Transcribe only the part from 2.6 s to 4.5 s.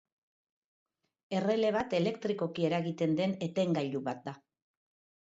eragiten den etengailu bat da.